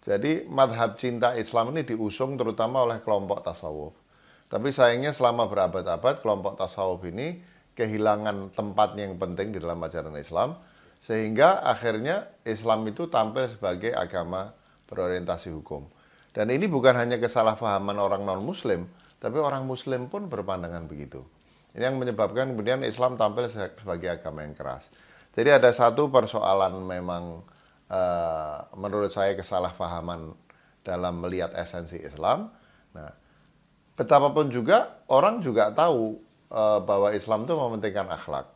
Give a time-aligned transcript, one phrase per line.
[0.00, 3.94] Jadi madhab cinta Islam ini diusung terutama oleh kelompok tasawuf.
[4.50, 7.38] Tapi sayangnya selama berabad-abad kelompok tasawuf ini
[7.78, 10.58] kehilangan tempatnya yang penting di dalam ajaran Islam.
[10.98, 14.50] Sehingga akhirnya Islam itu tampil sebagai agama
[14.90, 15.86] berorientasi hukum.
[16.34, 18.90] Dan ini bukan hanya kesalahpahaman orang non-muslim,
[19.22, 21.22] tapi orang muslim pun berpandangan begitu.
[21.78, 24.90] Ini yang menyebabkan kemudian Islam tampil sebagai agama yang keras.
[25.30, 27.46] Jadi ada satu persoalan memang
[27.86, 30.34] uh, menurut saya kesalahpahaman
[30.82, 32.50] dalam melihat esensi Islam.
[32.96, 33.10] Nah,
[33.94, 36.18] betapapun juga orang juga tahu
[36.50, 38.46] uh, bahwa Islam itu mementingkan akhlak.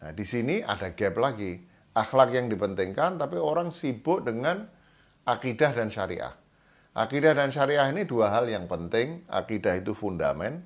[0.00, 1.68] Nah, di sini ada gap lagi.
[1.92, 4.64] Akhlak yang dipentingkan, tapi orang sibuk dengan
[5.28, 6.32] akidah dan syariah.
[6.96, 9.28] Akidah dan syariah ini dua hal yang penting.
[9.28, 10.64] Akidah itu fundamen,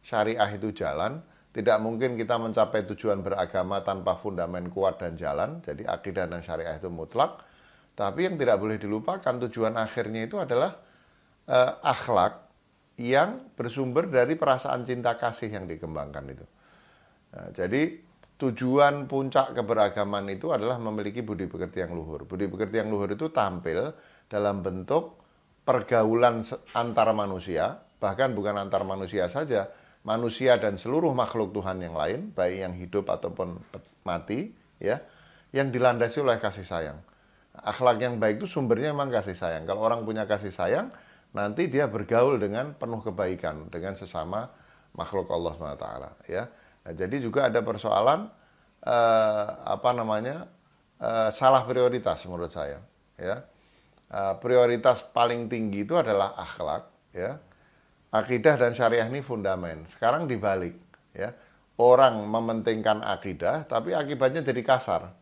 [0.00, 1.20] syariah itu jalan.
[1.52, 5.60] Tidak mungkin kita mencapai tujuan beragama tanpa fundamen kuat dan jalan.
[5.60, 7.44] Jadi akidah dan syariah itu mutlak.
[7.92, 10.80] Tapi yang tidak boleh dilupakan tujuan akhirnya itu adalah
[11.44, 12.48] uh, akhlak
[12.96, 16.46] yang bersumber dari perasaan cinta kasih yang dikembangkan itu.
[17.36, 18.00] Nah, jadi
[18.40, 22.24] tujuan puncak keberagaman itu adalah memiliki budi pekerti yang luhur.
[22.24, 23.92] Budi pekerti yang luhur itu tampil
[24.26, 25.20] dalam bentuk
[25.62, 26.42] pergaulan
[26.74, 29.70] antar manusia, bahkan bukan antar manusia saja,
[30.02, 33.58] manusia dan seluruh makhluk Tuhan yang lain, baik yang hidup ataupun
[34.02, 34.50] mati,
[34.82, 34.98] ya,
[35.54, 36.98] yang dilandasi oleh kasih sayang
[37.60, 39.68] akhlak yang baik itu sumbernya memang kasih sayang.
[39.68, 40.88] Kalau orang punya kasih sayang,
[41.36, 44.48] nanti dia bergaul dengan penuh kebaikan dengan sesama
[44.96, 45.86] makhluk Allah SWT.
[46.32, 46.48] Ya,
[46.88, 48.32] nah, jadi juga ada persoalan
[48.80, 50.48] eh, apa namanya
[50.96, 52.80] eh, salah prioritas menurut saya.
[53.20, 53.44] Ya,
[54.08, 56.88] eh, prioritas paling tinggi itu adalah akhlak.
[57.12, 57.36] Ya,
[58.12, 59.88] akidah dan syariah ini fundamen.
[59.88, 60.76] Sekarang dibalik.
[61.12, 61.32] Ya,
[61.76, 65.12] orang mementingkan akidah, tapi akibatnya jadi kasar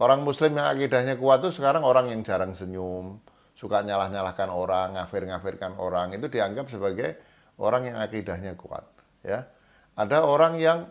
[0.00, 3.20] Orang muslim yang akidahnya kuat itu sekarang orang yang jarang senyum,
[3.52, 7.20] suka nyalah-nyalahkan orang, ngafir-ngafirkan orang, itu dianggap sebagai
[7.60, 8.88] orang yang akidahnya kuat.
[9.20, 9.44] Ya,
[10.00, 10.88] Ada orang yang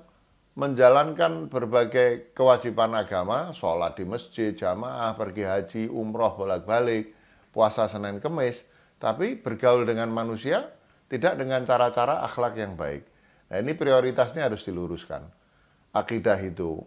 [0.54, 7.10] menjalankan berbagai kewajiban agama, sholat di masjid, jamaah, pergi haji, umroh, bolak-balik,
[7.50, 8.70] puasa Senin Kemis,
[9.02, 10.70] tapi bergaul dengan manusia
[11.10, 13.04] tidak dengan cara-cara akhlak yang baik.
[13.50, 15.26] Nah ini prioritasnya harus diluruskan.
[15.92, 16.86] Akidah itu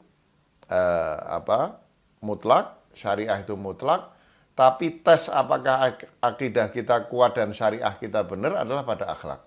[0.70, 1.82] eh, apa
[2.22, 4.14] mutlak, syariah itu mutlak,
[4.52, 9.42] tapi tes apakah akidah kita kuat dan syariah kita benar adalah pada akhlak.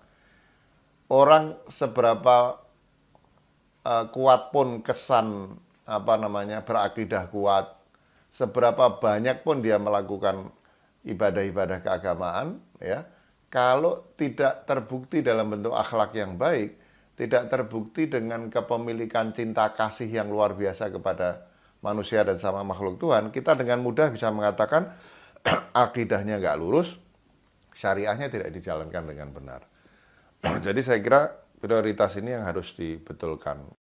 [1.06, 2.58] Orang seberapa
[3.86, 5.54] uh, kuat pun kesan
[5.86, 7.70] apa namanya berakidah kuat,
[8.34, 10.50] seberapa banyak pun dia melakukan
[11.06, 13.06] ibadah-ibadah keagamaan, ya,
[13.56, 16.76] kalau tidak terbukti dalam bentuk akhlak yang baik,
[17.16, 21.48] tidak terbukti dengan kepemilikan cinta kasih yang luar biasa kepada
[21.80, 24.92] manusia dan sama makhluk Tuhan, kita dengan mudah bisa mengatakan
[25.72, 27.00] akidahnya nggak lurus,
[27.72, 29.64] syariahnya tidak dijalankan dengan benar.
[30.68, 33.85] Jadi saya kira prioritas ini yang harus dibetulkan.